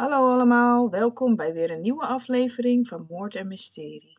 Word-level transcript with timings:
Hallo 0.00 0.30
allemaal, 0.30 0.90
welkom 0.90 1.36
bij 1.36 1.52
weer 1.52 1.70
een 1.70 1.80
nieuwe 1.80 2.06
aflevering 2.06 2.88
van 2.88 3.06
Moord 3.08 3.34
en 3.34 3.46
Mysterie. 3.46 4.18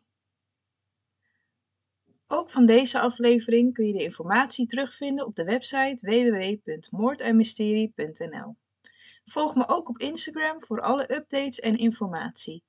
Ook 2.26 2.50
van 2.50 2.66
deze 2.66 3.00
aflevering 3.00 3.72
kun 3.72 3.86
je 3.86 3.92
de 3.92 4.02
informatie 4.02 4.66
terugvinden 4.66 5.26
op 5.26 5.34
de 5.34 5.44
website 5.44 6.06
www.moordenmysterie.nl. 6.06 8.56
Volg 9.24 9.54
me 9.54 9.68
ook 9.68 9.88
op 9.88 9.98
Instagram 9.98 10.62
voor 10.62 10.80
alle 10.80 11.14
updates 11.14 11.60
en 11.60 11.76
informatie. 11.76 12.64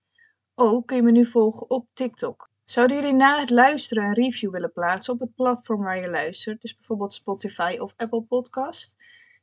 Ook 0.56 0.88
kun 0.88 0.96
je 0.96 1.04
me 1.04 1.12
nu 1.12 1.26
volgen 1.26 1.70
op 1.70 1.88
TikTok. 1.94 2.50
Zouden 2.66 2.98
jullie 2.98 3.14
na 3.14 3.40
het 3.40 3.50
luisteren 3.50 4.04
een 4.04 4.14
review 4.14 4.52
willen 4.52 4.74
plaatsen 4.74 5.14
op 5.14 5.20
het 5.20 5.36
platform 5.36 5.82
waar 5.82 6.02
je 6.02 6.10
luistert, 6.10 6.62
dus 6.62 6.76
bijvoorbeeld 6.76 7.14
Spotify 7.14 7.78
of 7.80 7.94
Apple 7.98 8.24
Podcast? 8.24 8.96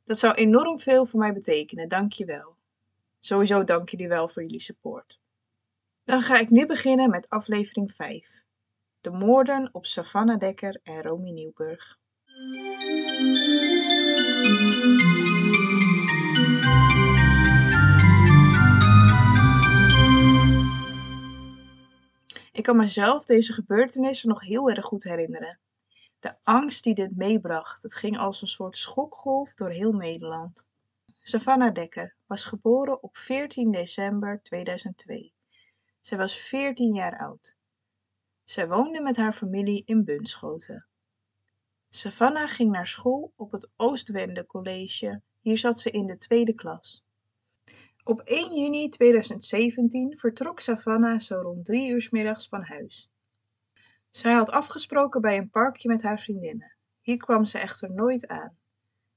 Dat 0.03 0.19
zou 0.19 0.33
enorm 0.33 0.79
veel 0.79 1.05
voor 1.05 1.19
mij 1.19 1.33
betekenen, 1.33 1.89
dankjewel. 1.89 2.59
Sowieso 3.23 3.63
dank 3.63 3.89
jullie 3.89 4.07
wel 4.07 4.27
voor 4.27 4.41
jullie 4.41 4.59
support. 4.59 5.21
Dan 6.03 6.21
ga 6.21 6.39
ik 6.39 6.49
nu 6.49 6.65
beginnen 6.65 7.09
met 7.09 7.29
aflevering 7.29 7.91
5. 7.93 8.45
De 9.01 9.11
moorden 9.11 9.69
op 9.71 9.85
Savannah 9.85 10.39
Dekker 10.39 10.79
en 10.83 11.01
Romy 11.01 11.29
Nieuwburg. 11.29 11.99
Ik 22.51 22.63
kan 22.63 22.75
mezelf 22.75 23.25
deze 23.25 23.53
gebeurtenissen 23.53 24.29
nog 24.29 24.41
heel 24.41 24.69
erg 24.69 24.85
goed 24.85 25.03
herinneren. 25.03 25.59
De 26.19 26.35
angst 26.43 26.83
die 26.83 26.93
dit 26.93 27.15
meebracht, 27.15 27.83
het 27.83 27.95
ging 27.95 28.17
als 28.17 28.41
een 28.41 28.47
soort 28.47 28.77
schokgolf 28.77 29.53
door 29.53 29.69
heel 29.69 29.93
Nederland. 29.93 30.69
Savannah 31.23 31.73
Dekker 31.73 32.15
was 32.27 32.43
geboren 32.43 33.03
op 33.03 33.17
14 33.17 33.71
december 33.71 34.41
2002. 34.43 35.33
Zij 35.99 36.17
was 36.17 36.35
14 36.35 36.93
jaar 36.93 37.19
oud. 37.19 37.57
Zij 38.45 38.67
woonde 38.67 39.01
met 39.01 39.15
haar 39.15 39.33
familie 39.33 39.83
in 39.85 40.03
Bunschoten. 40.03 40.87
Savannah 41.89 42.49
ging 42.49 42.71
naar 42.71 42.87
school 42.87 43.33
op 43.35 43.51
het 43.51 43.69
Oostwende 43.75 44.45
College. 44.45 45.21
Hier 45.39 45.57
zat 45.57 45.79
ze 45.79 45.91
in 45.91 46.05
de 46.05 46.17
tweede 46.17 46.53
klas. 46.53 47.05
Op 48.03 48.19
1 48.19 48.55
juni 48.55 48.89
2017 48.89 50.17
vertrok 50.17 50.59
Savannah 50.59 51.19
zo 51.19 51.41
rond 51.41 51.65
drie 51.65 51.89
uur 51.89 52.07
middags 52.11 52.47
van 52.47 52.63
huis. 52.63 53.09
Zij 54.09 54.33
had 54.33 54.49
afgesproken 54.49 55.21
bij 55.21 55.37
een 55.37 55.49
parkje 55.49 55.87
met 55.89 56.01
haar 56.01 56.19
vriendinnen. 56.19 56.75
Hier 57.01 57.17
kwam 57.17 57.45
ze 57.45 57.57
echter 57.57 57.91
nooit 57.91 58.27
aan. 58.27 58.59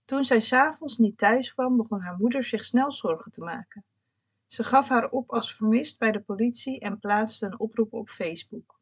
Toen 0.05 0.25
zij 0.25 0.41
s'avonds 0.41 0.99
niet 0.99 1.19
thuis 1.19 1.55
kwam, 1.55 1.77
begon 1.77 2.01
haar 2.01 2.17
moeder 2.17 2.45
zich 2.45 2.65
snel 2.65 2.93
zorgen 2.93 3.33
te 3.33 3.41
maken. 3.41 3.85
Ze 4.47 4.65
gaf 4.65 4.89
haar 4.89 5.09
op 5.09 5.31
als 5.31 5.55
vermist 5.55 5.99
bij 5.99 6.13
de 6.13 6.21
politie 6.21 6.81
en 6.81 6.99
plaatste 6.99 7.47
een 7.47 7.59
oproep 7.59 7.93
op 7.93 8.09
Facebook. 8.09 8.79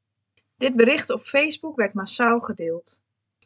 Dit 0.56 0.76
bericht 0.76 1.10
op 1.10 1.20
Facebook 1.20 1.76
werd 1.76 1.94
massaal 1.94 2.40
gedeeld. 2.40 3.02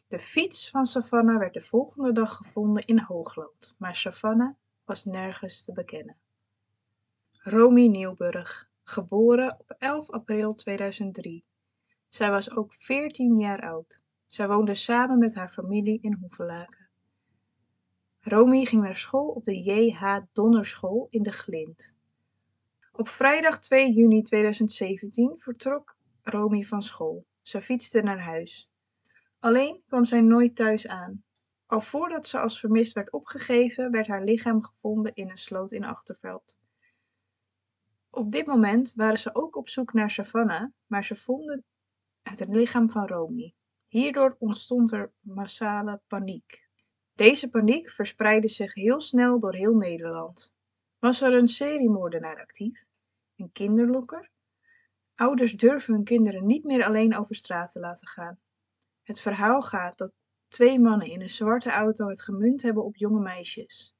De 0.07 0.19
fiets 0.19 0.69
van 0.69 0.85
Savannah 0.85 1.39
werd 1.39 1.53
de 1.53 1.61
volgende 1.61 2.11
dag 2.11 2.35
gevonden 2.35 2.85
in 2.85 2.99
Hoogland, 2.99 3.75
maar 3.77 3.95
Savannah 3.95 4.55
was 4.85 5.05
nergens 5.05 5.63
te 5.63 5.71
bekennen. 5.71 6.15
Romy 7.31 7.87
Nieuwburg, 7.87 8.69
geboren 8.83 9.55
op 9.59 9.75
11 9.77 10.09
april 10.09 10.55
2003. 10.55 11.43
Zij 12.09 12.31
was 12.31 12.55
ook 12.55 12.73
14 12.73 13.39
jaar 13.39 13.61
oud. 13.61 14.01
Zij 14.27 14.47
woonde 14.47 14.75
samen 14.75 15.17
met 15.17 15.35
haar 15.35 15.49
familie 15.49 15.99
in. 16.01 16.19
Romy 18.29 18.65
ging 18.65 18.81
naar 18.81 18.95
school 18.95 19.27
op 19.27 19.43
de 19.43 19.63
J.H. 19.63 20.19
Donnerschool 20.33 21.07
in 21.09 21.23
de 21.23 21.31
Glint. 21.31 21.97
Op 22.91 23.07
vrijdag 23.07 23.59
2 23.59 23.91
juni 23.91 24.21
2017 24.21 25.37
vertrok 25.37 25.97
Romy 26.21 26.63
van 26.63 26.81
school. 26.81 27.25
Ze 27.41 27.61
fietste 27.61 28.01
naar 28.01 28.19
huis. 28.19 28.69
Alleen 29.39 29.83
kwam 29.85 30.05
zij 30.05 30.21
nooit 30.21 30.55
thuis 30.55 30.87
aan. 30.87 31.23
Al 31.65 31.81
voordat 31.81 32.27
ze 32.27 32.39
als 32.39 32.59
vermist 32.59 32.93
werd 32.93 33.11
opgegeven, 33.11 33.91
werd 33.91 34.07
haar 34.07 34.23
lichaam 34.23 34.63
gevonden 34.63 35.13
in 35.13 35.29
een 35.29 35.37
sloot 35.37 35.71
in 35.71 35.83
Achterveld. 35.83 36.59
Op 38.09 38.31
dit 38.31 38.45
moment 38.45 38.93
waren 38.95 39.19
ze 39.19 39.35
ook 39.35 39.55
op 39.55 39.69
zoek 39.69 39.93
naar 39.93 40.09
Savannah, 40.09 40.71
maar 40.87 41.03
ze 41.03 41.15
vonden 41.15 41.63
het 42.21 42.45
lichaam 42.47 42.89
van 42.89 43.07
Romy. 43.07 43.53
Hierdoor 43.87 44.35
ontstond 44.39 44.91
er 44.91 45.11
massale 45.19 46.01
paniek. 46.07 46.66
Deze 47.17 47.49
paniek 47.49 47.89
verspreidde 47.89 48.47
zich 48.47 48.73
heel 48.73 49.01
snel 49.01 49.39
door 49.39 49.55
heel 49.55 49.75
Nederland. 49.75 50.53
Was 50.99 51.21
er 51.21 51.33
een 51.33 51.47
seriemoordenaar 51.47 52.41
actief? 52.41 52.85
Een 53.35 53.51
kinderlokker? 53.51 54.29
Ouders 55.15 55.53
durven 55.53 55.93
hun 55.93 56.03
kinderen 56.03 56.45
niet 56.45 56.63
meer 56.63 56.85
alleen 56.85 57.15
over 57.15 57.35
straat 57.35 57.71
te 57.71 57.79
laten 57.79 58.07
gaan. 58.07 58.39
Het 59.03 59.19
verhaal 59.19 59.61
gaat 59.61 59.97
dat 59.97 60.13
twee 60.47 60.79
mannen 60.79 61.07
in 61.07 61.21
een 61.21 61.29
zwarte 61.29 61.69
auto 61.69 62.07
het 62.07 62.21
gemunt 62.21 62.61
hebben 62.61 62.83
op 62.83 62.95
jonge 62.95 63.21
meisjes. 63.21 63.95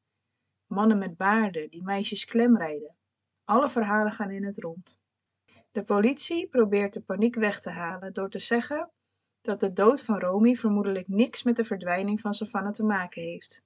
Mannen 0.66 0.98
met 0.98 1.18
baarden 1.18 1.70
die 1.70 1.84
meisjes 1.84 2.26
klemrijden. 2.26 2.96
Alle 3.44 3.70
verhalen 3.70 4.12
gaan 4.12 4.32
in 4.32 4.46
het 4.46 4.58
rond. 4.58 5.00
De 5.72 5.84
politie 5.84 6.48
probeert 6.48 6.94
de 6.94 7.02
paniek 7.02 7.36
weg 7.36 7.60
te 7.60 7.70
halen 7.70 8.14
door 8.14 8.30
te 8.30 8.40
zeggen 8.40 8.92
dat 9.48 9.60
de 9.60 9.74
dood 9.74 10.02
van 10.02 10.20
Romy 10.20 10.56
vermoedelijk 10.56 11.08
niks 11.08 11.44
met 11.44 11.56
de 11.56 11.64
verdwijning 11.64 12.22
van 12.22 12.34
Savannah 12.34 12.74
te 12.74 12.84
maken 12.84 13.22
heeft. 13.22 13.64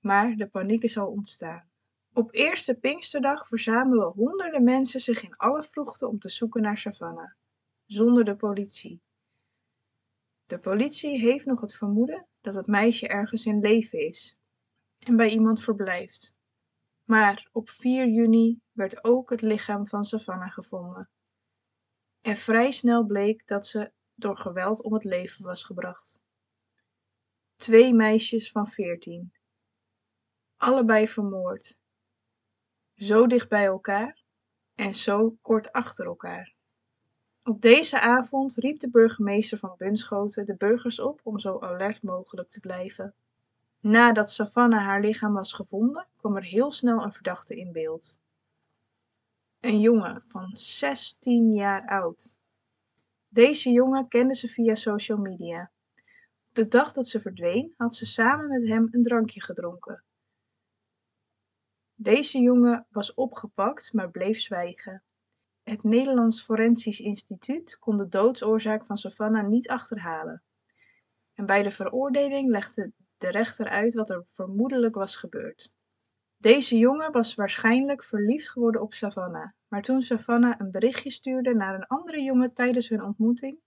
Maar 0.00 0.36
de 0.36 0.48
paniek 0.48 0.82
is 0.82 0.98
al 0.98 1.08
ontstaan. 1.08 1.70
Op 2.12 2.34
eerste 2.34 2.74
Pinksterdag 2.74 3.46
verzamelen 3.46 4.12
honderden 4.12 4.64
mensen 4.64 5.00
zich 5.00 5.22
in 5.22 5.36
alle 5.36 5.62
vroegte 5.62 6.08
om 6.08 6.18
te 6.18 6.28
zoeken 6.28 6.62
naar 6.62 6.78
Savannah, 6.78 7.32
zonder 7.86 8.24
de 8.24 8.36
politie. 8.36 9.02
De 10.46 10.58
politie 10.58 11.18
heeft 11.18 11.46
nog 11.46 11.60
het 11.60 11.74
vermoeden 11.74 12.26
dat 12.40 12.54
het 12.54 12.66
meisje 12.66 13.08
ergens 13.08 13.46
in 13.46 13.60
leven 13.60 13.98
is 13.98 14.38
en 14.98 15.16
bij 15.16 15.30
iemand 15.30 15.62
verblijft. 15.62 16.36
Maar 17.04 17.48
op 17.52 17.70
4 17.70 18.08
juni 18.08 18.60
werd 18.72 19.04
ook 19.04 19.30
het 19.30 19.42
lichaam 19.42 19.86
van 19.86 20.04
Savannah 20.04 20.52
gevonden. 20.52 21.10
En 22.20 22.36
vrij 22.36 22.70
snel 22.70 23.04
bleek 23.04 23.46
dat 23.46 23.66
ze 23.66 23.92
door 24.20 24.36
geweld 24.36 24.82
om 24.82 24.92
het 24.92 25.04
leven 25.04 25.44
was 25.44 25.64
gebracht. 25.64 26.22
Twee 27.56 27.94
meisjes 27.94 28.50
van 28.50 28.66
veertien. 28.66 29.32
Allebei 30.56 31.08
vermoord. 31.08 31.78
Zo 32.94 33.26
dicht 33.26 33.48
bij 33.48 33.64
elkaar 33.64 34.22
en 34.74 34.94
zo 34.94 35.36
kort 35.42 35.72
achter 35.72 36.06
elkaar. 36.06 36.54
Op 37.44 37.60
deze 37.60 38.00
avond 38.00 38.54
riep 38.54 38.78
de 38.78 38.90
burgemeester 38.90 39.58
van 39.58 39.74
Bunschoten 39.76 40.46
de 40.46 40.56
burgers 40.56 41.00
op 41.00 41.20
om 41.22 41.38
zo 41.38 41.58
alert 41.58 42.02
mogelijk 42.02 42.48
te 42.48 42.60
blijven. 42.60 43.14
Nadat 43.80 44.30
Savannah 44.30 44.84
haar 44.84 45.00
lichaam 45.00 45.32
was 45.32 45.52
gevonden, 45.52 46.06
kwam 46.16 46.36
er 46.36 46.44
heel 46.44 46.70
snel 46.70 47.02
een 47.02 47.12
verdachte 47.12 47.56
in 47.56 47.72
beeld. 47.72 48.20
Een 49.60 49.80
jongen 49.80 50.24
van 50.26 50.50
16 50.52 51.52
jaar 51.52 51.86
oud. 51.86 52.36
Deze 53.32 53.70
jongen 53.70 54.08
kende 54.08 54.34
ze 54.34 54.48
via 54.48 54.74
social 54.74 55.18
media. 55.18 55.70
Op 56.48 56.54
de 56.54 56.68
dag 56.68 56.92
dat 56.92 57.08
ze 57.08 57.20
verdween 57.20 57.74
had 57.76 57.94
ze 57.94 58.06
samen 58.06 58.48
met 58.48 58.68
hem 58.68 58.88
een 58.90 59.02
drankje 59.02 59.40
gedronken. 59.42 60.04
Deze 61.94 62.38
jongen 62.38 62.86
was 62.90 63.14
opgepakt, 63.14 63.92
maar 63.92 64.10
bleef 64.10 64.40
zwijgen. 64.40 65.02
Het 65.62 65.82
Nederlands 65.82 66.42
Forensisch 66.42 67.00
Instituut 67.00 67.78
kon 67.78 67.96
de 67.96 68.08
doodsoorzaak 68.08 68.86
van 68.86 68.98
Savannah 68.98 69.48
niet 69.48 69.68
achterhalen. 69.68 70.42
En 71.34 71.46
bij 71.46 71.62
de 71.62 71.70
veroordeling 71.70 72.50
legde 72.50 72.92
de 73.18 73.30
rechter 73.30 73.68
uit 73.68 73.94
wat 73.94 74.10
er 74.10 74.26
vermoedelijk 74.26 74.94
was 74.94 75.16
gebeurd. 75.16 75.72
Deze 76.40 76.78
jongen 76.78 77.12
was 77.12 77.34
waarschijnlijk 77.34 78.02
verliefd 78.04 78.50
geworden 78.50 78.80
op 78.80 78.94
Savannah, 78.94 79.50
maar 79.68 79.82
toen 79.82 80.02
Savannah 80.02 80.54
een 80.58 80.70
berichtje 80.70 81.10
stuurde 81.10 81.54
naar 81.54 81.74
een 81.74 81.86
andere 81.86 82.22
jongen 82.22 82.54
tijdens 82.54 82.88
hun 82.88 83.02
ontmoeting, 83.02 83.60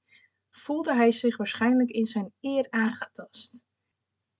voelde 0.49 0.93
hij 0.93 1.11
zich 1.11 1.37
waarschijnlijk 1.37 1.89
in 1.89 2.05
zijn 2.05 2.33
eer 2.39 2.67
aangetast 2.69 3.65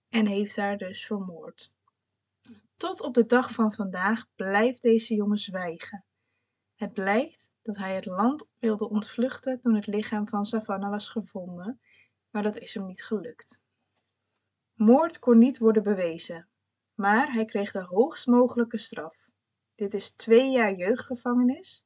en 0.08 0.26
heeft 0.26 0.56
haar 0.56 0.76
dus 0.76 1.06
vermoord. 1.06 1.72
Tot 2.76 3.00
op 3.00 3.14
de 3.14 3.26
dag 3.26 3.52
van 3.52 3.72
vandaag 3.72 4.26
blijft 4.34 4.82
deze 4.82 5.14
jongen 5.14 5.38
zwijgen. 5.38 6.04
Het 6.74 6.92
blijkt 6.92 7.50
dat 7.62 7.76
hij 7.76 7.94
het 7.94 8.06
land 8.06 8.46
wilde 8.58 8.88
ontvluchten 8.88 9.60
toen 9.60 9.74
het 9.74 9.86
lichaam 9.86 10.28
van 10.28 10.46
Savannah 10.46 10.90
was 10.90 11.08
gevonden, 11.08 11.80
maar 12.30 12.42
dat 12.42 12.58
is 12.58 12.74
hem 12.74 12.86
niet 12.86 13.04
gelukt. 13.04 13.62
Moord 14.74 15.18
kon 15.18 15.38
niet 15.38 15.58
worden 15.58 15.82
bewezen, 15.82 16.48
maar 16.94 17.32
hij 17.32 17.44
kreeg 17.44 17.72
de 17.72 17.84
hoogst 17.84 18.26
mogelijke 18.26 18.78
straf. 18.78 19.30
Dit 19.74 19.94
is 19.94 20.10
twee 20.10 20.50
jaar 20.50 20.74
jeugdgevangenis 20.74 21.84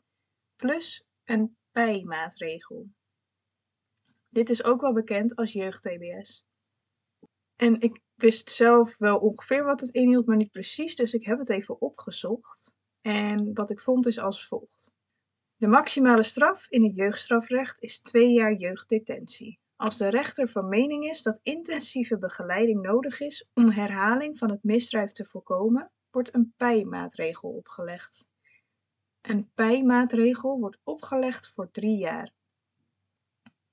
plus 0.57 1.05
een 1.25 1.57
bijmaatregel. 1.73 2.89
Dit 4.29 4.51
is 4.51 4.65
ook 4.65 4.81
wel 4.81 4.93
bekend 4.93 5.37
als 5.37 5.53
jeugd-TBS. 5.53 6.45
En 7.57 7.81
ik 7.81 8.01
wist 8.15 8.51
zelf 8.51 8.99
wel 8.99 9.19
ongeveer 9.19 9.65
wat 9.65 9.81
het 9.81 9.91
inhield, 9.91 10.27
maar 10.27 10.37
niet 10.37 10.51
precies, 10.51 10.97
dus 10.97 11.15
ik 11.15 11.25
heb 11.25 11.39
het 11.39 11.51
even 11.51 11.81
opgezocht. 11.81 12.77
En 13.01 13.55
wat 13.55 13.71
ik 13.71 13.81
vond 13.81 14.07
is 14.07 14.19
als 14.19 14.47
volgt. 14.47 14.93
De 15.57 15.67
maximale 15.67 16.23
straf 16.23 16.69
in 16.69 16.85
het 16.85 16.95
jeugdstrafrecht 16.95 17.83
is 17.83 18.01
twee 18.01 18.33
jaar 18.33 18.55
jeugddetentie. 18.55 19.59
Als 19.81 19.97
de 19.97 20.09
rechter 20.09 20.49
van 20.49 20.69
mening 20.69 21.05
is 21.05 21.23
dat 21.23 21.41
intensieve 21.43 22.19
begeleiding 22.19 22.83
nodig 22.83 23.21
is 23.21 23.49
om 23.55 23.71
herhaling 23.71 24.39
van 24.39 24.51
het 24.51 24.63
misdrijf 24.63 25.13
te 25.13 25.25
voorkomen, 25.25 25.91
wordt 26.11 26.35
een 26.35 26.55
pijmaatregel 26.57 27.51
opgelegd. 27.51 28.29
Een 29.21 29.51
pijmaatregel 29.55 30.59
wordt 30.59 30.79
opgelegd 30.85 31.49
voor 31.49 31.71
drie 31.71 31.97
jaar. 31.97 32.33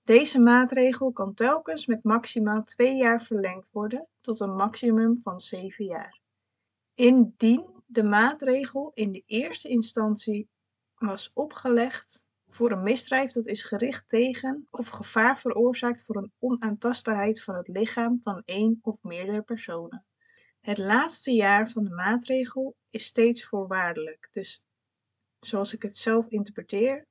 Deze 0.04 0.40
maatregel 0.40 1.12
kan 1.12 1.34
telkens 1.34 1.86
met 1.86 2.04
maximaal 2.04 2.64
twee 2.64 2.96
jaar 2.96 3.22
verlengd 3.22 3.70
worden 3.72 4.08
tot 4.22 4.40
een 4.40 4.56
maximum 4.56 5.22
van 5.22 5.40
zeven 5.40 5.86
jaar. 5.86 6.20
Indien 6.94 7.84
de 7.86 8.04
maatregel 8.04 8.92
in 8.94 9.12
de 9.12 9.24
eerste 9.26 9.68
instantie 9.68 10.50
was 10.96 11.32
opgelegd 11.34 12.25
voor 12.56 12.72
een 12.72 12.84
misdrijf 12.84 13.32
dat 13.32 13.46
is 13.46 13.64
gericht 13.64 14.10
tegen 14.10 14.68
of 14.70 14.88
gevaar 14.88 15.38
veroorzaakt 15.38 16.06
voor 16.06 16.16
een 16.16 16.32
onaantastbaarheid 16.40 17.44
van 17.44 17.56
het 17.56 17.68
lichaam 17.68 18.22
van 18.22 18.42
één 18.46 18.80
of 18.82 19.04
meerdere 19.04 19.42
personen. 19.42 20.06
Het 20.62 20.78
laatste 20.78 21.32
jaar 21.32 21.70
van 21.70 21.84
de 21.84 21.90
maatregel 21.90 22.76
is 22.90 23.06
steeds 23.06 23.46
voorwaardelijk, 23.46 24.28
dus 24.32 24.64
zoals 25.40 25.74
ik 25.74 25.82
het 25.82 25.98
zelf 25.98 26.28
interpreteer, 26.28 27.08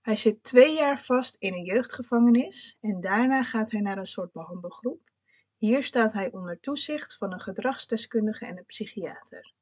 hij 0.00 0.16
zit 0.16 0.42
twee 0.42 0.74
jaar 0.74 1.00
vast 1.00 1.36
in 1.38 1.54
een 1.54 1.64
jeugdgevangenis 1.64 2.76
en 2.80 3.00
daarna 3.00 3.42
gaat 3.42 3.70
hij 3.70 3.80
naar 3.80 3.98
een 3.98 4.06
soort 4.06 4.32
behandelgroep. 4.32 5.10
Hier 5.56 5.82
staat 5.82 6.12
hij 6.12 6.32
onder 6.32 6.60
toezicht 6.60 7.16
van 7.16 7.32
een 7.32 7.40
gedragsdeskundige 7.40 8.46
en 8.46 8.58
een 8.58 8.66
psychiater. 8.66 9.52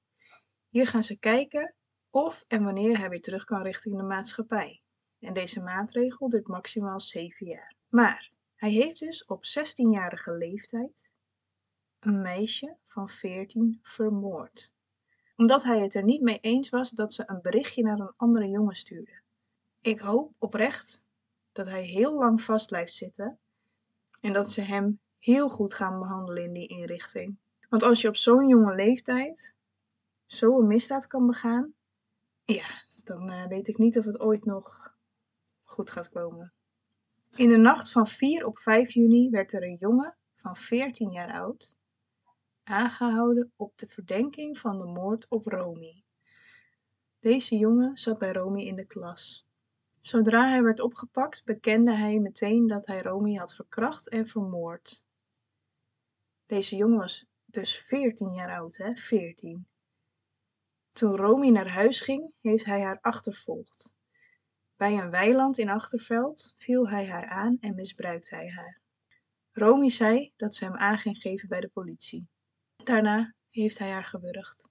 Hier 0.68 0.86
gaan 0.86 1.04
ze 1.04 1.18
kijken 1.18 1.74
of 2.10 2.44
en 2.46 2.64
wanneer 2.64 2.98
hij 2.98 3.08
weer 3.08 3.20
terug 3.20 3.44
kan 3.44 3.62
richting 3.62 3.96
de 3.96 4.02
maatschappij. 4.02 4.82
En 5.20 5.32
deze 5.32 5.60
maatregel 5.60 6.28
duurt 6.28 6.46
maximaal 6.46 7.00
7 7.00 7.46
jaar. 7.46 7.74
Maar 7.88 8.32
hij 8.56 8.70
heeft 8.70 8.98
dus 8.98 9.24
op 9.24 9.44
16-jarige 9.44 10.32
leeftijd 10.32 11.12
een 12.00 12.20
meisje 12.20 12.76
van 12.84 13.08
14 13.08 13.78
vermoord. 13.82 14.72
Omdat 15.36 15.62
hij 15.62 15.80
het 15.80 15.94
er 15.94 16.04
niet 16.04 16.22
mee 16.22 16.38
eens 16.40 16.68
was 16.68 16.90
dat 16.90 17.14
ze 17.14 17.22
een 17.26 17.40
berichtje 17.42 17.82
naar 17.82 17.98
een 17.98 18.12
andere 18.16 18.48
jongen 18.48 18.74
stuurde. 18.74 19.20
Ik 19.80 20.00
hoop 20.00 20.32
oprecht 20.38 21.02
dat 21.52 21.66
hij 21.66 21.82
heel 21.82 22.14
lang 22.14 22.42
vast 22.42 22.66
blijft 22.66 22.94
zitten 22.94 23.38
en 24.20 24.32
dat 24.32 24.50
ze 24.50 24.60
hem 24.60 25.00
heel 25.18 25.48
goed 25.48 25.74
gaan 25.74 25.98
behandelen 25.98 26.44
in 26.44 26.52
die 26.52 26.68
inrichting. 26.68 27.36
Want 27.68 27.82
als 27.82 28.00
je 28.00 28.08
op 28.08 28.16
zo'n 28.16 28.48
jonge 28.48 28.74
leeftijd 28.74 29.54
zo'n 30.26 30.66
misdaad 30.66 31.06
kan 31.06 31.26
begaan, 31.26 31.74
ja, 32.44 32.82
dan 33.04 33.30
uh, 33.30 33.46
weet 33.46 33.68
ik 33.68 33.78
niet 33.78 33.98
of 33.98 34.04
het 34.04 34.20
ooit 34.20 34.44
nog 34.44 34.89
goed 35.70 35.90
gaat 35.90 36.08
komen. 36.08 36.52
In 37.34 37.48
de 37.48 37.56
nacht 37.56 37.90
van 37.90 38.06
4 38.06 38.46
op 38.46 38.58
5 38.58 38.90
juni 38.92 39.30
werd 39.30 39.52
er 39.52 39.62
een 39.62 39.76
jongen 39.80 40.16
van 40.34 40.56
14 40.56 41.10
jaar 41.10 41.32
oud 41.32 41.76
aangehouden 42.64 43.52
op 43.56 43.78
de 43.78 43.86
verdenking 43.86 44.58
van 44.58 44.78
de 44.78 44.84
moord 44.84 45.26
op 45.28 45.46
Romy. 45.46 46.02
Deze 47.20 47.56
jongen 47.56 47.96
zat 47.96 48.18
bij 48.18 48.32
Romy 48.32 48.62
in 48.62 48.76
de 48.76 48.86
klas. 48.86 49.46
Zodra 50.00 50.48
hij 50.48 50.62
werd 50.62 50.80
opgepakt, 50.80 51.44
bekende 51.44 51.94
hij 51.94 52.18
meteen 52.18 52.66
dat 52.66 52.86
hij 52.86 53.02
Romy 53.02 53.34
had 53.34 53.54
verkracht 53.54 54.08
en 54.08 54.26
vermoord. 54.26 55.02
Deze 56.46 56.76
jongen 56.76 56.98
was 56.98 57.26
dus 57.44 57.78
14 57.78 58.32
jaar 58.32 58.50
oud, 58.58 58.76
hè? 58.76 58.96
14. 58.96 59.66
Toen 60.92 61.16
Romy 61.16 61.48
naar 61.48 61.68
huis 61.68 62.00
ging, 62.00 62.32
heeft 62.40 62.64
hij 62.64 62.80
haar 62.80 62.98
achtervolgd. 63.00 63.94
Bij 64.80 64.98
een 64.98 65.10
weiland 65.10 65.58
in 65.58 65.68
Achterveld 65.68 66.52
viel 66.56 66.88
hij 66.88 67.06
haar 67.06 67.26
aan 67.26 67.56
en 67.60 67.74
misbruikte 67.74 68.34
hij 68.34 68.50
haar. 68.50 68.80
Romy 69.52 69.90
zei 69.90 70.32
dat 70.36 70.54
ze 70.54 70.64
hem 70.64 70.74
aan 70.74 70.98
ging 70.98 71.16
geven 71.16 71.48
bij 71.48 71.60
de 71.60 71.68
politie. 71.68 72.28
Daarna 72.84 73.34
heeft 73.50 73.78
hij 73.78 73.90
haar 73.90 74.04
gewurgd. 74.04 74.68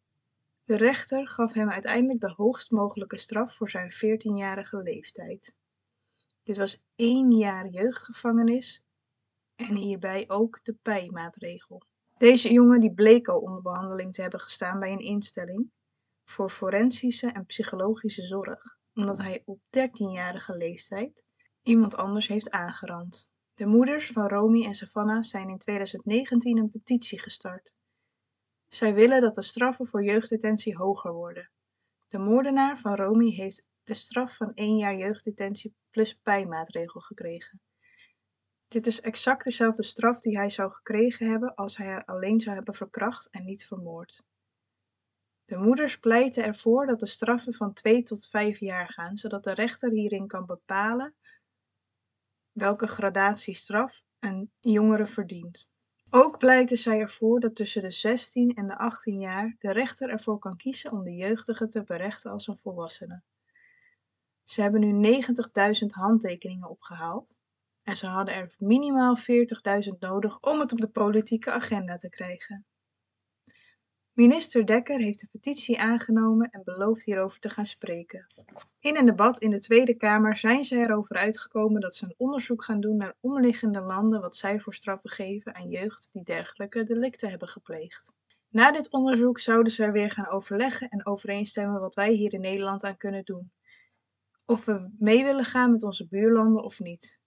De 0.63 0.77
rechter 0.77 1.27
gaf 1.27 1.53
hem 1.53 1.69
uiteindelijk 1.69 2.19
de 2.19 2.33
hoogst 2.35 2.71
mogelijke 2.71 3.17
straf 3.17 3.55
voor 3.55 3.69
zijn 3.69 3.91
14-jarige 3.91 4.77
leeftijd. 4.77 5.55
Dit 6.43 6.57
was 6.57 6.81
één 6.95 7.31
jaar 7.31 7.67
jeugdgevangenis 7.67 8.83
en 9.55 9.75
hierbij 9.75 10.29
ook 10.29 10.59
de 10.63 10.75
pijmaatregel. 10.81 11.83
Deze 12.17 12.53
jongen 12.53 12.79
die 12.79 12.93
bleek 12.93 13.27
al 13.27 13.39
onder 13.39 13.61
behandeling 13.61 14.13
te 14.13 14.21
hebben 14.21 14.39
gestaan 14.39 14.79
bij 14.79 14.91
een 14.91 15.05
instelling 15.05 15.71
voor 16.23 16.49
forensische 16.49 17.27
en 17.27 17.45
psychologische 17.45 18.21
zorg, 18.21 18.78
omdat 18.99 19.17
hij 19.17 19.41
op 19.45 19.59
13-jarige 19.77 20.57
leeftijd 20.57 21.23
iemand 21.63 21.95
anders 21.95 22.27
heeft 22.27 22.49
aangerand. 22.49 23.29
De 23.53 23.65
moeders 23.65 24.11
van 24.11 24.27
Romy 24.27 24.65
en 24.65 24.73
Savannah 24.73 25.23
zijn 25.23 25.49
in 25.49 25.57
2019 25.57 26.57
een 26.57 26.69
petitie 26.69 27.19
gestart. 27.19 27.71
Zij 28.67 28.93
willen 28.93 29.21
dat 29.21 29.35
de 29.35 29.41
straffen 29.41 29.87
voor 29.87 30.03
jeugddetentie 30.03 30.75
hoger 30.75 31.13
worden. 31.13 31.49
De 32.07 32.17
moordenaar 32.17 32.79
van 32.79 32.95
Romy 32.95 33.29
heeft 33.29 33.63
de 33.83 33.93
straf 33.93 34.35
van 34.35 34.53
één 34.53 34.77
jaar 34.77 34.97
jeugddetentie 34.97 35.75
plus 35.89 36.13
pijnmaatregel 36.13 37.01
gekregen. 37.01 37.61
Dit 38.67 38.87
is 38.87 39.01
exact 39.01 39.43
dezelfde 39.43 39.83
straf 39.83 40.19
die 40.19 40.37
hij 40.37 40.49
zou 40.49 40.71
gekregen 40.71 41.29
hebben 41.29 41.55
als 41.55 41.77
hij 41.77 41.87
haar 41.87 42.05
alleen 42.05 42.39
zou 42.39 42.55
hebben 42.55 42.73
verkracht 42.73 43.29
en 43.29 43.45
niet 43.45 43.65
vermoord. 43.65 44.23
De 45.49 45.57
moeders 45.57 45.99
pleiten 45.99 46.43
ervoor 46.43 46.87
dat 46.87 46.99
de 46.99 47.05
straffen 47.05 47.53
van 47.53 47.73
twee 47.73 48.03
tot 48.03 48.27
vijf 48.27 48.59
jaar 48.59 48.89
gaan, 48.93 49.17
zodat 49.17 49.43
de 49.43 49.53
rechter 49.53 49.91
hierin 49.91 50.27
kan 50.27 50.45
bepalen 50.45 51.15
welke 52.51 52.87
gradatie 52.87 53.55
straf 53.55 54.03
een 54.19 54.51
jongere 54.59 55.05
verdient. 55.05 55.67
Ook 56.09 56.37
pleiten 56.37 56.77
zij 56.77 56.99
ervoor 56.99 57.39
dat 57.39 57.55
tussen 57.55 57.81
de 57.81 57.91
16 57.91 58.55
en 58.55 58.67
de 58.67 58.77
18 58.77 59.19
jaar 59.19 59.55
de 59.59 59.71
rechter 59.71 60.09
ervoor 60.09 60.39
kan 60.39 60.57
kiezen 60.57 60.91
om 60.91 61.03
de 61.03 61.15
jeugdige 61.15 61.67
te 61.67 61.83
berechten 61.83 62.31
als 62.31 62.47
een 62.47 62.57
volwassene. 62.57 63.23
Ze 64.43 64.61
hebben 64.61 64.99
nu 64.99 65.21
90.000 65.21 65.85
handtekeningen 65.87 66.69
opgehaald 66.69 67.39
en 67.83 67.95
ze 67.97 68.05
hadden 68.05 68.35
er 68.35 68.55
minimaal 68.57 69.17
40.000 69.17 69.99
nodig 69.99 70.39
om 70.39 70.59
het 70.59 70.71
op 70.71 70.81
de 70.81 70.89
politieke 70.89 71.51
agenda 71.51 71.97
te 71.97 72.09
krijgen. 72.09 72.65
Minister 74.19 74.65
Dekker 74.65 74.99
heeft 74.99 75.19
de 75.19 75.27
petitie 75.31 75.79
aangenomen 75.79 76.49
en 76.49 76.63
belooft 76.63 77.03
hierover 77.03 77.39
te 77.39 77.49
gaan 77.49 77.65
spreken. 77.65 78.27
In 78.79 78.97
een 78.97 79.05
debat 79.05 79.39
in 79.39 79.49
de 79.49 79.59
Tweede 79.59 79.93
Kamer 79.93 80.35
zijn 80.35 80.63
ze 80.63 80.75
erover 80.75 81.15
uitgekomen 81.15 81.81
dat 81.81 81.95
ze 81.95 82.05
een 82.05 82.15
onderzoek 82.17 82.63
gaan 82.63 82.79
doen 82.79 82.97
naar 82.97 83.15
omliggende 83.19 83.81
landen 83.81 84.21
wat 84.21 84.35
zij 84.35 84.59
voor 84.59 84.73
straffen 84.73 85.09
geven 85.09 85.55
aan 85.55 85.69
jeugd 85.69 86.07
die 86.11 86.23
dergelijke 86.23 86.83
delicten 86.83 87.29
hebben 87.29 87.47
gepleegd. 87.47 88.13
Na 88.49 88.71
dit 88.71 88.91
onderzoek 88.91 89.39
zouden 89.39 89.71
ze 89.71 89.91
weer 89.91 90.11
gaan 90.11 90.27
overleggen 90.27 90.89
en 90.89 91.05
overeenstemmen 91.05 91.81
wat 91.81 91.93
wij 91.93 92.11
hier 92.11 92.33
in 92.33 92.41
Nederland 92.41 92.83
aan 92.83 92.97
kunnen 92.97 93.25
doen. 93.25 93.51
Of 94.45 94.65
we 94.65 94.89
mee 94.97 95.23
willen 95.23 95.45
gaan 95.45 95.71
met 95.71 95.83
onze 95.83 96.07
buurlanden 96.07 96.63
of 96.63 96.79
niet. 96.79 97.19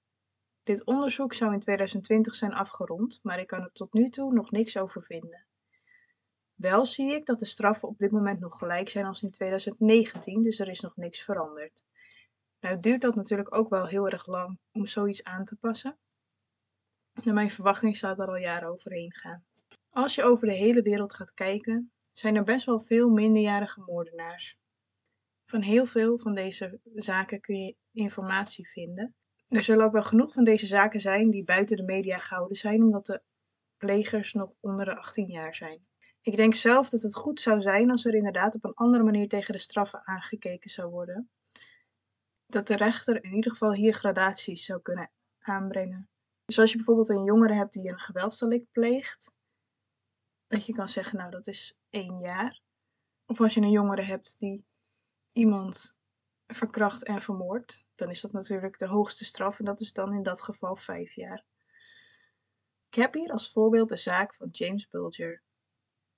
Dit 0.62 0.84
onderzoek 0.84 1.34
zou 1.34 1.52
in 1.52 1.60
2020 1.60 2.34
zijn 2.34 2.52
afgerond, 2.52 3.20
maar 3.22 3.38
ik 3.38 3.46
kan 3.46 3.62
er 3.62 3.72
tot 3.72 3.92
nu 3.92 4.08
toe 4.08 4.32
nog 4.32 4.50
niks 4.50 4.76
over 4.76 5.02
vinden. 5.02 5.46
Wel 6.62 6.86
zie 6.86 7.12
ik 7.12 7.26
dat 7.26 7.38
de 7.38 7.46
straffen 7.46 7.88
op 7.88 7.98
dit 7.98 8.10
moment 8.10 8.40
nog 8.40 8.58
gelijk 8.58 8.88
zijn 8.88 9.04
als 9.04 9.22
in 9.22 9.30
2019, 9.30 10.42
dus 10.42 10.58
er 10.58 10.68
is 10.68 10.80
nog 10.80 10.96
niks 10.96 11.22
veranderd. 11.22 11.84
Nou 12.60 12.80
duurt 12.80 13.00
dat 13.00 13.14
natuurlijk 13.14 13.56
ook 13.56 13.68
wel 13.68 13.86
heel 13.86 14.08
erg 14.08 14.26
lang 14.26 14.58
om 14.72 14.86
zoiets 14.86 15.24
aan 15.24 15.44
te 15.44 15.56
passen. 15.56 15.98
Naar 17.22 17.34
mijn 17.34 17.50
verwachting 17.50 17.96
zou 17.96 18.16
daar 18.16 18.28
al 18.28 18.36
jaren 18.36 18.68
overheen 18.68 19.12
gaan. 19.12 19.44
Als 19.90 20.14
je 20.14 20.22
over 20.22 20.48
de 20.48 20.54
hele 20.54 20.82
wereld 20.82 21.12
gaat 21.12 21.34
kijken, 21.34 21.92
zijn 22.12 22.36
er 22.36 22.44
best 22.44 22.66
wel 22.66 22.80
veel 22.80 23.10
minderjarige 23.10 23.80
moordenaars. 23.80 24.58
Van 25.44 25.62
heel 25.62 25.86
veel 25.86 26.18
van 26.18 26.34
deze 26.34 26.80
zaken 26.94 27.40
kun 27.40 27.56
je 27.56 27.76
informatie 27.92 28.68
vinden. 28.68 29.14
Er 29.48 29.62
zullen 29.62 29.84
ook 29.84 29.92
wel 29.92 30.02
genoeg 30.02 30.32
van 30.32 30.44
deze 30.44 30.66
zaken 30.66 31.00
zijn 31.00 31.30
die 31.30 31.44
buiten 31.44 31.76
de 31.76 31.82
media 31.82 32.16
gehouden 32.16 32.56
zijn, 32.56 32.82
omdat 32.82 33.06
de 33.06 33.22
plegers 33.76 34.32
nog 34.32 34.52
onder 34.60 34.84
de 34.84 34.96
18 34.96 35.28
jaar 35.28 35.54
zijn. 35.54 35.90
Ik 36.22 36.36
denk 36.36 36.54
zelf 36.54 36.88
dat 36.88 37.02
het 37.02 37.14
goed 37.14 37.40
zou 37.40 37.60
zijn 37.60 37.90
als 37.90 38.04
er 38.04 38.14
inderdaad 38.14 38.54
op 38.54 38.64
een 38.64 38.74
andere 38.74 39.02
manier 39.02 39.28
tegen 39.28 39.52
de 39.52 39.60
straffen 39.60 40.06
aangekeken 40.06 40.70
zou 40.70 40.90
worden. 40.90 41.30
Dat 42.46 42.66
de 42.66 42.76
rechter 42.76 43.24
in 43.24 43.34
ieder 43.34 43.50
geval 43.50 43.72
hier 43.72 43.94
gradaties 43.94 44.64
zou 44.64 44.82
kunnen 44.82 45.10
aanbrengen. 45.38 46.08
Dus 46.44 46.58
als 46.58 46.70
je 46.70 46.76
bijvoorbeeld 46.76 47.08
een 47.08 47.24
jongere 47.24 47.54
hebt 47.54 47.72
die 47.72 47.88
een 47.88 48.00
geweldsdelict 48.00 48.70
pleegt, 48.70 49.32
dat 50.46 50.66
je 50.66 50.72
kan 50.72 50.88
zeggen, 50.88 51.18
nou 51.18 51.30
dat 51.30 51.46
is 51.46 51.76
één 51.90 52.18
jaar. 52.18 52.60
Of 53.26 53.40
als 53.40 53.54
je 53.54 53.60
een 53.60 53.70
jongere 53.70 54.02
hebt 54.02 54.38
die 54.38 54.64
iemand 55.32 55.94
verkracht 56.46 57.04
en 57.04 57.20
vermoordt, 57.20 57.84
dan 57.94 58.10
is 58.10 58.20
dat 58.20 58.32
natuurlijk 58.32 58.78
de 58.78 58.86
hoogste 58.86 59.24
straf 59.24 59.58
en 59.58 59.64
dat 59.64 59.80
is 59.80 59.92
dan 59.92 60.14
in 60.14 60.22
dat 60.22 60.42
geval 60.42 60.76
vijf 60.76 61.12
jaar. 61.14 61.44
Ik 62.88 62.94
heb 62.94 63.14
hier 63.14 63.30
als 63.30 63.52
voorbeeld 63.52 63.88
de 63.88 63.96
zaak 63.96 64.34
van 64.34 64.48
James 64.50 64.88
Bulger. 64.88 65.42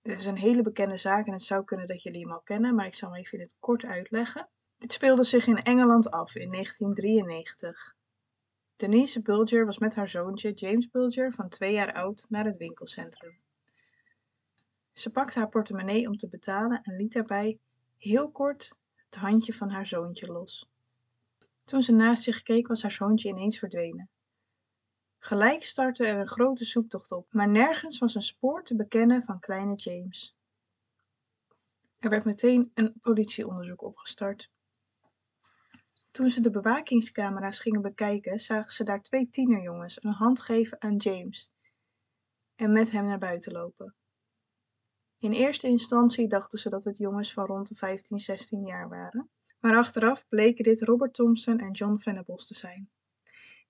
Dit 0.04 0.18
is 0.18 0.26
een 0.26 0.38
hele 0.38 0.62
bekende 0.62 0.96
zaak 0.96 1.26
en 1.26 1.32
het 1.32 1.42
zou 1.42 1.64
kunnen 1.64 1.88
dat 1.88 2.02
jullie 2.02 2.20
hem 2.20 2.32
al 2.32 2.40
kennen, 2.40 2.75
maar 2.75 2.87
ik 2.87 2.94
zal 2.94 3.11
hem 3.11 3.18
even 3.18 3.38
in 3.38 3.44
het 3.44 3.56
kort 3.61 3.84
uitleggen. 3.84 4.49
Dit 4.78 4.92
speelde 4.92 5.25
zich 5.25 5.46
in 5.46 5.62
Engeland 5.62 6.11
af 6.11 6.34
in 6.34 6.50
1993. 6.50 7.96
Denise 8.76 9.23
Bulger 9.23 9.64
was 9.64 9.78
met 9.78 9.94
haar 9.94 10.08
zoontje 10.08 10.52
James 10.52 10.90
Bulger 10.90 11.32
van 11.32 11.49
twee 11.49 11.73
jaar 11.73 11.92
oud 11.92 12.26
naar 12.28 12.44
het 12.44 12.56
winkelcentrum. 12.56 13.38
Ze 14.92 15.11
pakte 15.11 15.38
haar 15.38 15.49
portemonnee 15.49 16.06
om 16.06 16.16
te 16.16 16.28
betalen 16.28 16.82
en 16.82 16.96
liet 16.96 17.12
daarbij 17.12 17.58
heel 17.96 18.30
kort 18.30 18.73
het 18.94 19.14
handje 19.14 19.52
van 19.52 19.70
haar 19.70 19.87
zoontje 19.87 20.26
los. 20.26 20.70
Toen 21.64 21.82
ze 21.82 21.92
naast 21.92 22.23
zich 22.23 22.42
keek 22.42 22.66
was 22.66 22.82
haar 22.82 22.90
zoontje 22.90 23.28
ineens 23.28 23.58
verdwenen. 23.58 24.11
Gelijk 25.26 25.64
startte 25.64 26.07
er 26.07 26.19
een 26.19 26.26
grote 26.26 26.64
zoektocht 26.64 27.12
op, 27.12 27.33
maar 27.33 27.49
nergens 27.49 27.99
was 27.99 28.14
een 28.14 28.23
spoor 28.23 28.64
te 28.64 28.76
bekennen 28.76 29.25
van 29.25 29.40
kleine 29.40 29.75
James. 29.75 30.37
Er 31.99 32.11
werd 32.11 32.25
meteen 32.25 32.71
een 32.75 32.95
politieonderzoek 33.00 33.83
opgestart. 33.83 34.50
Toen 36.11 36.31
ze 36.31 36.40
de 36.40 36.50
bewakingscamera's 36.50 37.61
gingen 37.61 37.83
bekijken, 37.83 38.38
zagen 38.38 38.73
ze 38.73 38.85
daar 38.85 39.02
twee 39.02 39.28
tienerjongens 39.28 40.04
een 40.04 40.12
hand 40.12 40.40
geven 40.40 40.81
aan 40.81 40.97
James 40.97 41.50
en 42.57 42.73
met 42.73 42.90
hem 42.90 43.07
naar 43.07 43.19
buiten 43.19 43.52
lopen. 43.52 43.95
In 45.19 45.33
eerste 45.33 45.66
instantie 45.66 46.28
dachten 46.28 46.59
ze 46.59 46.69
dat 46.69 46.85
het 46.85 46.97
jongens 46.97 47.33
van 47.33 47.47
rond 47.47 47.69
de 47.69 47.75
15, 47.75 48.19
16 48.19 48.66
jaar 48.66 48.88
waren, 48.88 49.31
maar 49.61 49.76
achteraf 49.76 50.28
bleken 50.28 50.64
dit 50.64 50.83
Robert 50.83 51.14
Thompson 51.14 51.59
en 51.59 51.71
John 51.71 51.97
Venables 51.97 52.47
te 52.47 52.54
zijn. 52.54 52.90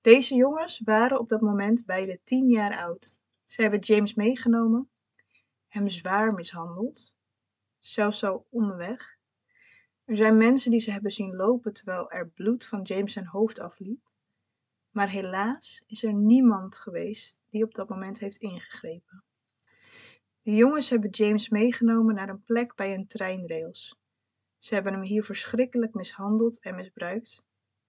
Deze 0.05 0.35
jongens 0.35 0.81
waren 0.85 1.19
op 1.19 1.29
dat 1.29 1.41
moment 1.41 1.87
beide 1.87 2.21
10 2.25 2.49
jaar 2.49 2.79
oud. 2.79 3.17
Ze 3.45 3.63
hebben 3.63 3.81
James 3.81 4.15
meegenomen, 4.15 4.91
hem 5.69 5.89
zwaar 5.89 6.35
mishandeld, 6.35 7.17
zelfs 7.81 8.25
al 8.25 8.47
onderweg. 8.51 9.19
Er 10.05 10.17
zijn 10.17 10.37
mensen 10.37 10.71
die 10.71 10.81
ze 10.81 10.91
hebben 10.91 11.11
zien 11.11 11.37
lopen 11.37 11.73
terwijl 11.73 12.11
er 12.11 12.29
bloed 12.29 12.67
van 12.67 12.83
James 12.83 13.13
zijn 13.13 13.27
hoofd 13.27 13.59
afliep. 13.59 14.11
Maar 14.91 15.09
helaas 15.09 15.83
is 15.87 16.03
er 16.03 16.15
niemand 16.15 16.79
geweest 16.79 17.39
die 17.51 17.65
op 17.65 17.75
dat 17.75 17.89
moment 17.89 18.19
heeft 18.19 18.43
ingegrepen. 18.43 19.25
De 20.43 20.55
jongens 20.55 20.91
hebben 20.91 21.11
James 21.11 21.49
meegenomen 21.49 22.15
naar 22.15 22.29
een 22.29 22.43
plek 22.43 22.75
bij 22.75 22.95
een 22.95 23.07
treinrails. 23.07 23.99
Ze 24.59 24.75
hebben 24.75 24.93
hem 24.93 25.03
hier 25.03 25.25
verschrikkelijk 25.25 25.95
mishandeld 25.95 26.61
en 26.61 26.75
misbruikt, 26.75 27.45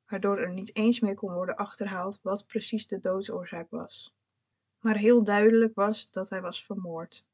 waardoor 0.06 0.38
er 0.38 0.54
niet 0.54 0.76
eens 0.76 1.00
meer 1.00 1.16
kon 1.16 1.34
worden 1.34 1.56
achterhaald 1.56 2.20
wat 2.22 2.46
precies 2.46 2.88
de 2.88 3.00
doodsoorzaak 3.00 3.70
was. 3.70 4.16
Maar 4.80 4.98
heel 4.98 5.24
duidelijk 5.24 5.76
was 5.76 6.10
dat 6.12 6.30
hij 6.30 6.42
was 6.42 6.66
vermoord. 6.66 7.26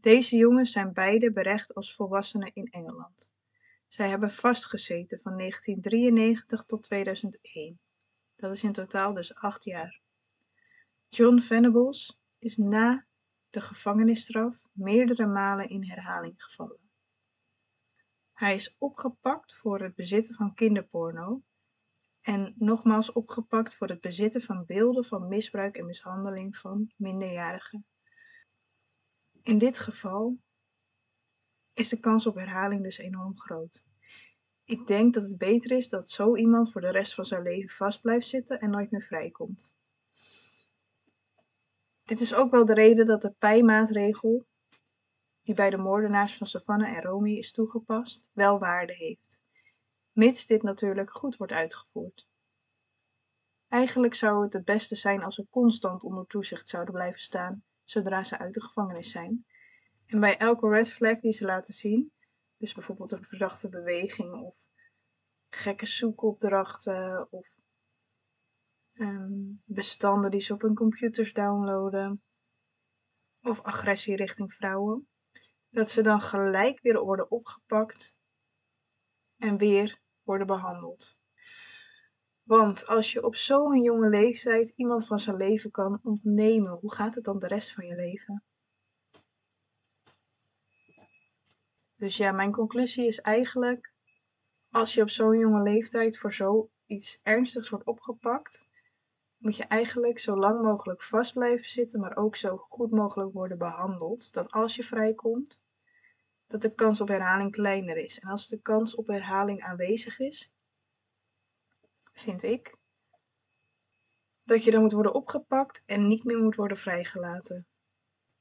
Deze 0.00 0.36
jongens 0.36 0.72
zijn 0.72 0.92
beide 0.92 1.32
berecht 1.32 1.74
als 1.74 1.94
volwassenen 1.94 2.50
in 2.54 2.66
Engeland. 2.66 3.32
Zij 3.88 4.08
hebben 4.08 4.30
vastgezeten 4.30 5.18
van 5.18 5.36
1993 5.36 6.64
tot 6.64 6.82
2001. 6.82 7.80
Dat 8.36 8.52
is 8.52 8.62
in 8.62 8.72
totaal 8.72 9.14
dus 9.14 9.34
acht 9.34 9.64
jaar. 9.64 10.00
John 11.08 11.38
Venables 11.38 12.20
is 12.38 12.56
na 12.56 13.06
de 13.50 13.60
gevangenisstraf 13.60 14.68
meerdere 14.72 15.26
malen 15.26 15.68
in 15.68 15.84
herhaling 15.84 16.34
gevallen. 16.36 16.79
Hij 18.40 18.54
is 18.54 18.76
opgepakt 18.78 19.54
voor 19.54 19.80
het 19.80 19.94
bezitten 19.94 20.34
van 20.34 20.54
kinderporno 20.54 21.42
en 22.20 22.54
nogmaals 22.58 23.12
opgepakt 23.12 23.74
voor 23.74 23.88
het 23.88 24.00
bezitten 24.00 24.40
van 24.40 24.66
beelden 24.66 25.04
van 25.04 25.28
misbruik 25.28 25.76
en 25.76 25.86
mishandeling 25.86 26.56
van 26.56 26.92
minderjarigen. 26.96 27.86
In 29.42 29.58
dit 29.58 29.78
geval 29.78 30.38
is 31.72 31.88
de 31.88 32.00
kans 32.00 32.26
op 32.26 32.34
herhaling 32.34 32.82
dus 32.82 32.98
enorm 32.98 33.38
groot. 33.38 33.84
Ik 34.64 34.86
denk 34.86 35.14
dat 35.14 35.22
het 35.22 35.38
beter 35.38 35.76
is 35.76 35.88
dat 35.88 36.10
zo 36.10 36.36
iemand 36.36 36.72
voor 36.72 36.80
de 36.80 36.90
rest 36.90 37.14
van 37.14 37.24
zijn 37.24 37.42
leven 37.42 37.70
vast 37.70 38.00
blijft 38.00 38.26
zitten 38.26 38.60
en 38.60 38.70
nooit 38.70 38.90
meer 38.90 39.02
vrijkomt. 39.02 39.76
Dit 42.04 42.20
is 42.20 42.34
ook 42.34 42.50
wel 42.50 42.64
de 42.64 42.74
reden 42.74 43.06
dat 43.06 43.22
de 43.22 43.34
pijmaatregel, 43.38 44.46
die 45.50 45.58
bij 45.58 45.70
de 45.70 45.82
moordenaars 45.82 46.36
van 46.36 46.46
Savannah 46.46 46.96
en 46.96 47.02
Romy 47.02 47.32
is 47.32 47.52
toegepast, 47.52 48.30
wel 48.32 48.58
waarde 48.58 48.94
heeft, 48.94 49.42
mits 50.12 50.46
dit 50.46 50.62
natuurlijk 50.62 51.10
goed 51.10 51.36
wordt 51.36 51.52
uitgevoerd. 51.52 52.28
Eigenlijk 53.68 54.14
zou 54.14 54.42
het 54.42 54.52
het 54.52 54.64
beste 54.64 54.96
zijn 54.96 55.22
als 55.22 55.34
ze 55.34 55.46
constant 55.50 56.02
onder 56.02 56.26
toezicht 56.26 56.68
zouden 56.68 56.94
blijven 56.94 57.20
staan 57.20 57.64
zodra 57.84 58.24
ze 58.24 58.38
uit 58.38 58.54
de 58.54 58.62
gevangenis 58.62 59.10
zijn. 59.10 59.46
En 60.06 60.20
bij 60.20 60.36
elke 60.36 60.68
red 60.68 60.90
flag 60.90 61.20
die 61.20 61.32
ze 61.32 61.44
laten 61.44 61.74
zien, 61.74 62.12
dus 62.56 62.74
bijvoorbeeld 62.74 63.10
een 63.10 63.24
verdachte 63.24 63.68
beweging 63.68 64.42
of 64.42 64.58
gekke 65.48 65.86
zoekopdrachten 65.86 67.28
of 67.30 67.48
um, 68.92 69.62
bestanden 69.64 70.30
die 70.30 70.40
ze 70.40 70.52
op 70.52 70.60
hun 70.60 70.74
computers 70.74 71.32
downloaden 71.32 72.22
of 73.42 73.60
agressie 73.62 74.16
richting 74.16 74.52
vrouwen, 74.52 75.08
dat 75.70 75.90
ze 75.90 76.02
dan 76.02 76.20
gelijk 76.20 76.80
weer 76.80 77.00
worden 77.00 77.30
opgepakt 77.30 78.16
en 79.36 79.56
weer 79.56 80.00
worden 80.22 80.46
behandeld. 80.46 81.18
Want 82.42 82.86
als 82.86 83.12
je 83.12 83.24
op 83.24 83.34
zo'n 83.34 83.82
jonge 83.82 84.08
leeftijd 84.08 84.72
iemand 84.76 85.06
van 85.06 85.18
zijn 85.18 85.36
leven 85.36 85.70
kan 85.70 86.00
ontnemen, 86.02 86.72
hoe 86.72 86.94
gaat 86.94 87.14
het 87.14 87.24
dan 87.24 87.38
de 87.38 87.46
rest 87.46 87.72
van 87.72 87.86
je 87.86 87.96
leven? 87.96 88.44
Dus 91.96 92.16
ja, 92.16 92.32
mijn 92.32 92.52
conclusie 92.52 93.06
is 93.06 93.20
eigenlijk: 93.20 93.92
als 94.70 94.94
je 94.94 95.02
op 95.02 95.08
zo'n 95.08 95.38
jonge 95.38 95.62
leeftijd 95.62 96.18
voor 96.18 96.32
zoiets 96.32 97.18
ernstigs 97.22 97.70
wordt 97.70 97.86
opgepakt, 97.86 98.68
moet 99.40 99.56
je 99.56 99.64
eigenlijk 99.64 100.18
zo 100.18 100.36
lang 100.36 100.62
mogelijk 100.62 101.02
vast 101.02 101.32
blijven 101.32 101.68
zitten, 101.68 102.00
maar 102.00 102.16
ook 102.16 102.36
zo 102.36 102.56
goed 102.56 102.90
mogelijk 102.90 103.32
worden 103.32 103.58
behandeld. 103.58 104.32
Dat 104.32 104.50
als 104.50 104.76
je 104.76 104.84
vrijkomt, 104.84 105.62
dat 106.46 106.62
de 106.62 106.74
kans 106.74 107.00
op 107.00 107.08
herhaling 107.08 107.50
kleiner 107.50 107.96
is. 107.96 108.18
En 108.18 108.28
als 108.28 108.48
de 108.48 108.60
kans 108.60 108.94
op 108.94 109.06
herhaling 109.06 109.62
aanwezig 109.62 110.18
is, 110.18 110.52
vind 112.12 112.42
ik, 112.42 112.76
dat 114.42 114.64
je 114.64 114.70
dan 114.70 114.80
moet 114.80 114.92
worden 114.92 115.14
opgepakt 115.14 115.82
en 115.86 116.06
niet 116.06 116.24
meer 116.24 116.38
moet 116.38 116.56
worden 116.56 116.76
vrijgelaten. 116.76 117.66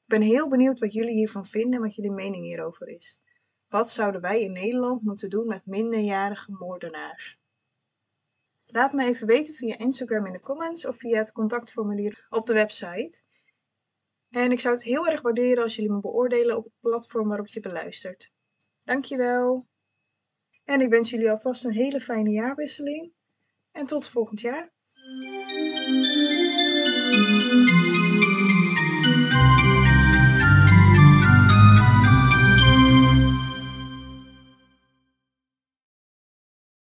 Ik 0.03 0.05
ben 0.05 0.21
heel 0.21 0.47
benieuwd 0.47 0.79
wat 0.79 0.93
jullie 0.93 1.13
hiervan 1.13 1.45
vinden 1.45 1.73
en 1.73 1.81
wat 1.81 1.95
jullie 1.95 2.11
mening 2.11 2.43
hierover 2.43 2.87
is. 2.87 3.19
Wat 3.67 3.91
zouden 3.91 4.21
wij 4.21 4.41
in 4.41 4.51
Nederland 4.51 5.01
moeten 5.01 5.29
doen 5.29 5.47
met 5.47 5.65
minderjarige 5.65 6.51
moordenaars? 6.51 7.39
Laat 8.71 8.93
me 8.93 9.05
even 9.05 9.27
weten 9.27 9.53
via 9.53 9.77
Instagram 9.77 10.25
in 10.25 10.31
de 10.31 10.39
comments 10.39 10.85
of 10.85 10.97
via 10.97 11.17
het 11.17 11.31
contactformulier 11.31 12.25
op 12.29 12.45
de 12.45 12.53
website. 12.53 13.21
En 14.29 14.51
ik 14.51 14.59
zou 14.59 14.75
het 14.75 14.83
heel 14.83 15.07
erg 15.07 15.21
waarderen 15.21 15.63
als 15.63 15.75
jullie 15.75 15.91
me 15.91 15.99
beoordelen 15.99 16.57
op 16.57 16.63
het 16.63 16.73
platform 16.79 17.27
waarop 17.27 17.47
je 17.47 17.59
beluistert. 17.59 18.31
Dankjewel. 18.83 19.67
En 20.63 20.81
ik 20.81 20.89
wens 20.89 21.09
jullie 21.09 21.29
alvast 21.29 21.63
een 21.63 21.71
hele 21.71 21.99
fijne 21.99 22.29
jaarwisseling. 22.29 23.13
En 23.71 23.85
tot 23.85 24.09
volgend 24.09 24.41
jaar. 24.41 24.71